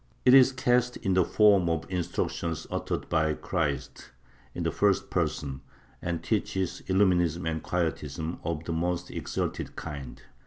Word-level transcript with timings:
It 0.25 0.33
is 0.33 0.51
ca 0.51 0.79
st 0.79 0.97
in 1.05 1.13
the 1.13 1.23
form 1.23 1.69
of 1.69 1.85
instructions 1.87 2.65
uttered 2.71 3.07
by 3.07 3.35
Christ, 3.35 4.09
in 4.55 4.63
the 4.63 4.71
first 4.71 5.11
person, 5.11 5.61
and 6.01 6.23
teaches 6.23 6.81
Illuminism 6.87 7.47
and 7.47 7.61
Quietism 7.61 8.39
of 8.43 8.63
the 8.63 8.73
most 8.73 9.11
exalted 9.11 9.75
kind. 9.75 10.19